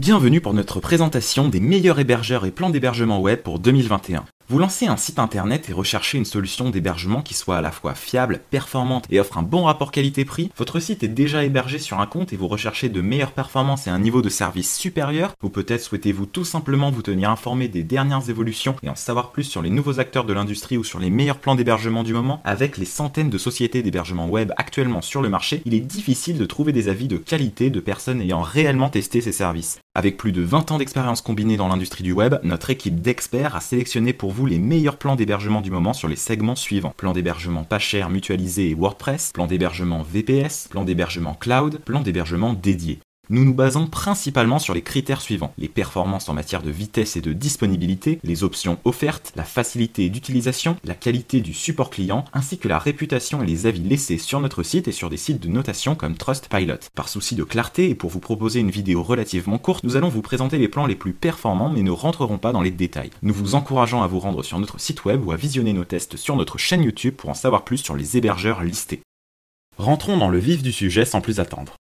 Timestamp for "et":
2.46-2.50, 5.68-5.72, 9.10-9.20, 12.32-12.36, 13.86-13.90, 18.82-18.88, 38.70-38.74, 47.16-47.22, 53.42-53.46, 54.86-54.92, 57.88-57.94